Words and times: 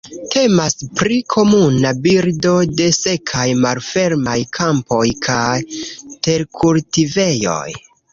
Temas 0.33 0.75
pri 0.99 1.17
komuna 1.33 1.91
birdo 2.05 2.53
de 2.79 2.87
sekaj 2.99 3.43
malfermaj 3.65 4.37
kampoj 4.59 5.03
kaj 5.27 5.53
terkultivejoj. 6.29 7.63